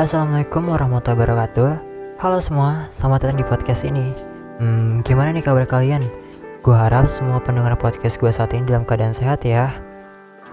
[0.00, 1.70] Assalamualaikum warahmatullahi wabarakatuh.
[2.24, 4.16] Halo semua, selamat datang di podcast ini.
[4.56, 6.08] Hmm, gimana nih kabar kalian?
[6.64, 9.68] Gue harap semua pendengar podcast gue saat ini dalam keadaan sehat ya.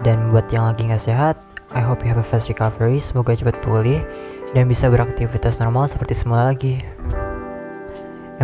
[0.04, 1.40] Dan buat yang lagi gak sehat,
[1.72, 4.04] I hope you have a fast recovery Semoga cepat pulih
[4.52, 6.84] dan bisa beraktivitas normal seperti semula lagi.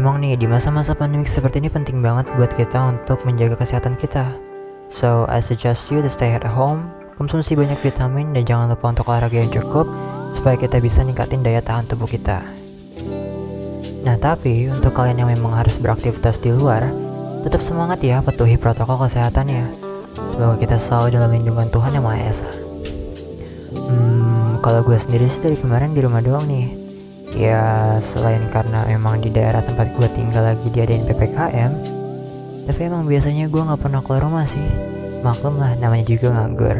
[0.00, 4.40] Emang nih, di masa-masa pandemik seperti ini penting banget buat kita untuk menjaga kesehatan kita.
[4.88, 6.88] So, I suggest you to stay at home,
[7.20, 9.84] konsumsi banyak vitamin, dan jangan lupa untuk olahraga yang cukup
[10.38, 12.44] supaya kita bisa ningkatin daya tahan tubuh kita.
[14.04, 16.92] Nah, tapi untuk kalian yang memang harus beraktivitas di luar,
[17.40, 19.64] tetap semangat ya patuhi protokol kesehatannya.
[20.36, 22.50] Semoga kita selalu dalam lindungan Tuhan Yang Maha Esa.
[23.74, 26.68] Hmm, kalau gue sendiri sih dari kemarin di rumah doang nih.
[27.34, 31.72] Ya, selain karena emang di daerah tempat gue tinggal lagi diadain PPKM,
[32.70, 34.62] tapi emang biasanya gue nggak pernah keluar rumah sih.
[35.24, 36.76] Maklum lah, namanya juga nganggur.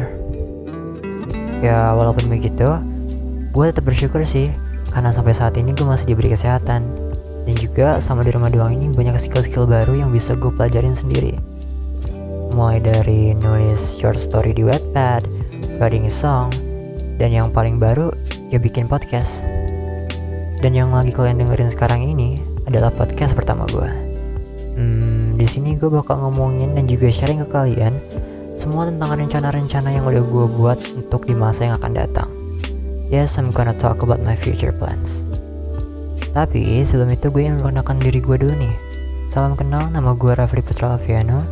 [1.59, 2.77] Ya, walaupun begitu,
[3.55, 4.51] gue tetap bersyukur sih
[4.91, 6.83] karena sampai saat ini gue masih diberi kesehatan
[7.47, 11.39] dan juga sama di rumah doang ini banyak skill-skill baru yang bisa gue pelajarin sendiri
[12.55, 15.27] mulai dari nulis short story di Wattpad,
[15.75, 16.55] writing song,
[17.19, 18.15] dan yang paling baru
[18.47, 19.43] ya bikin podcast.
[20.63, 23.91] Dan yang lagi kalian dengerin sekarang ini adalah podcast pertama gue.
[24.79, 27.93] Hmm, di sini gue bakal ngomongin dan juga sharing ke kalian
[28.55, 32.34] semua tentang rencana-rencana yang udah gue buat untuk di masa yang akan datang.
[33.05, 35.21] Yes, I'm gonna talk about my future plans.
[36.33, 38.75] Tapi sebelum itu gue ingin memperkenalkan diri gue dulu nih.
[39.29, 41.45] Salam kenal, nama gue Rafli Putra Laviano,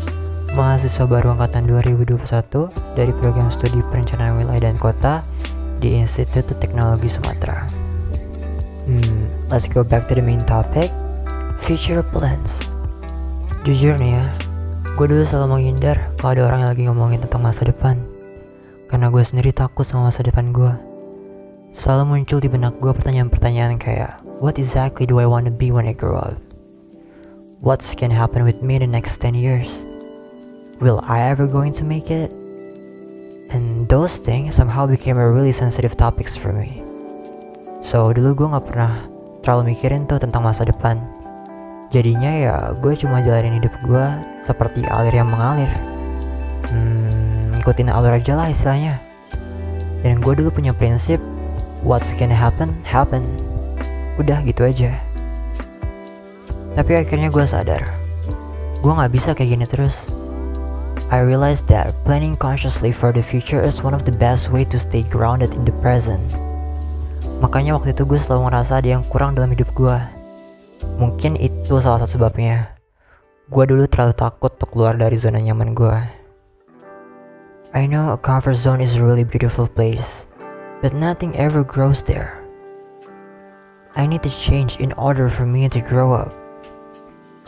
[0.58, 5.22] mahasiswa baru angkatan 2021 dari program studi perencanaan wilayah dan kota
[5.78, 7.70] di Institut Teknologi Sumatera.
[8.90, 10.90] Hmm, let's go back to the main topic,
[11.62, 12.66] future plans.
[13.62, 14.26] Jujur nih ya,
[14.98, 18.02] gue dulu selalu menghindar kalau ada orang yang lagi ngomongin tentang masa depan.
[18.90, 20.93] Karena gue sendiri takut sama masa depan gue.
[21.73, 25.89] Selalu muncul di benak gue pertanyaan-pertanyaan kayak, What exactly do I want to be when
[25.89, 26.38] I grow up?
[27.66, 29.89] What's gonna happen with me in the next 10 years?
[30.78, 32.29] Will I ever going to make it?
[33.50, 36.85] And those things somehow became a really sensitive topics for me.
[37.81, 39.09] So dulu gue gak pernah
[39.41, 41.01] terlalu mikirin tuh tentang masa depan.
[41.90, 44.05] Jadinya ya gue cuma jalanin hidup gue
[44.45, 45.73] seperti alir yang mengalir.
[46.69, 49.01] Hmm, ikutin alur aja lah istilahnya.
[50.05, 51.17] Dan gue dulu punya prinsip
[51.84, 53.28] what's gonna happen, happen.
[54.16, 54.96] Udah gitu aja.
[56.74, 57.86] Tapi akhirnya gue sadar,
[58.82, 59.94] gue gak bisa kayak gini terus.
[61.14, 64.82] I realized that planning consciously for the future is one of the best way to
[64.82, 66.24] stay grounded in the present.
[67.44, 69.98] Makanya waktu itu gue selalu ngerasa ada yang kurang dalam hidup gue.
[70.98, 72.74] Mungkin itu salah satu sebabnya.
[73.54, 75.98] Gue dulu terlalu takut untuk keluar dari zona nyaman gue.
[77.78, 80.26] I know a comfort zone is a really beautiful place,
[80.84, 82.44] but nothing ever grows there.
[83.96, 86.36] I need to change in order for me to grow up.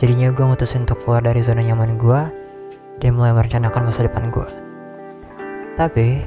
[0.00, 2.20] Jadinya gue mutusin untuk keluar dari zona nyaman gue
[3.04, 4.48] dan mulai merencanakan masa depan gue.
[5.76, 6.24] Tapi,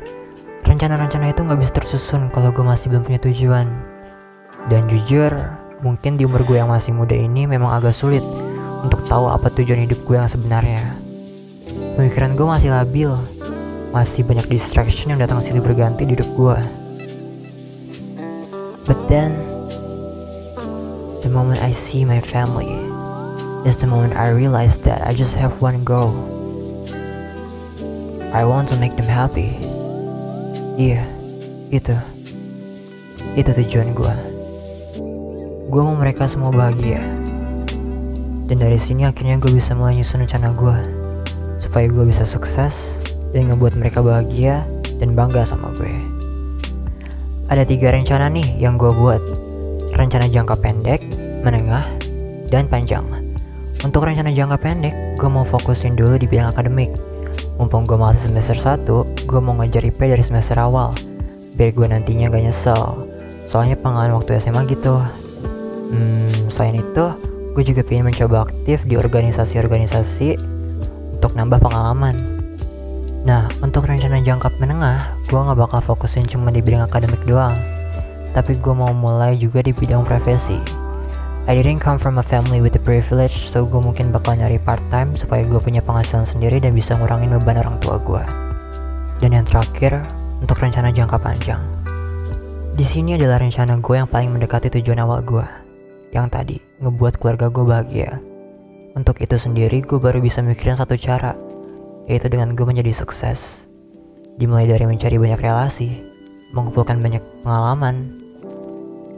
[0.69, 3.65] rencana-rencana itu gak bisa tersusun kalau gue masih belum punya tujuan.
[4.69, 5.33] Dan jujur,
[5.81, 8.21] mungkin di umur gue yang masih muda ini memang agak sulit
[8.85, 10.81] untuk tahu apa tujuan hidup gue yang sebenarnya.
[11.97, 13.09] Pemikiran gue masih labil,
[13.89, 16.78] masih banyak distraction yang datang silih berganti di hidup gue.
[18.87, 19.35] But then,
[21.25, 22.71] the moment I see my family
[23.67, 26.15] is the moment I realize that I just have one goal.
[28.31, 29.57] I want to make them happy.
[30.79, 31.03] Iya,
[31.73, 31.97] itu.
[33.35, 34.15] Itu tujuan gue.
[35.69, 37.03] Gue mau mereka semua bahagia.
[38.49, 40.77] Dan dari sini akhirnya gue bisa mulai nyusun rencana gue.
[41.61, 42.73] Supaya gue bisa sukses
[43.35, 44.65] dan ngebuat mereka bahagia
[44.97, 46.08] dan bangga sama gue.
[47.49, 49.17] Ada tiga rencana nih yang gue buat.
[49.97, 51.01] Rencana jangka pendek,
[51.41, 51.81] menengah,
[52.53, 53.01] dan panjang.
[53.81, 56.93] Untuk rencana jangka pendek, gue mau fokusin dulu di bidang akademik.
[57.57, 58.85] Mumpung gue masih semester 1,
[59.25, 60.93] gue mau ngejar IP dari semester awal.
[61.57, 63.09] Biar gue nantinya gak nyesel.
[63.49, 65.01] Soalnya pengalaman waktu SMA gitu.
[65.89, 67.05] Hmm, selain itu,
[67.57, 70.37] gue juga pengen mencoba aktif di organisasi-organisasi
[71.17, 72.38] untuk nambah pengalaman.
[73.27, 77.55] Nah, untuk rencana jangka menengah, gue gak bakal fokusin cuma di bidang akademik doang.
[78.31, 80.55] Tapi gue mau mulai juga di bidang profesi.
[81.49, 84.79] I didn't come from a family with the privilege, so gue mungkin bakal nyari part
[84.93, 88.23] time supaya gue punya penghasilan sendiri dan bisa ngurangin beban orang tua gue.
[89.19, 89.99] Dan yang terakhir,
[90.39, 91.59] untuk rencana jangka panjang.
[92.79, 95.43] Di sini adalah rencana gue yang paling mendekati tujuan awal gue,
[96.15, 98.11] yang tadi ngebuat keluarga gue bahagia.
[98.95, 101.35] Untuk itu sendiri, gue baru bisa mikirin satu cara,
[102.09, 103.61] yaitu dengan gue menjadi sukses.
[104.41, 106.01] Dimulai dari mencari banyak relasi,
[106.51, 108.17] mengumpulkan banyak pengalaman,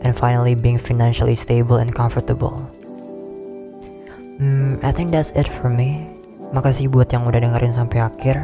[0.04, 2.60] and finally being financially stable and comfortable.
[4.42, 6.12] Hmm, I think that's it for me.
[6.52, 8.44] Makasih buat yang udah dengerin sampai akhir.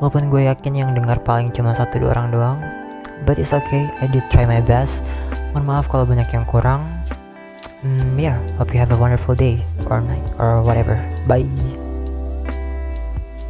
[0.00, 2.58] Walaupun gue yakin yang dengar paling cuma satu dua orang doang.
[3.24, 5.00] But it's okay, I did try my best.
[5.52, 6.84] Mohon maaf kalau banyak yang kurang.
[7.80, 11.00] Hmm, yeah, hope you have a wonderful day or night or whatever.
[11.26, 11.48] Bye.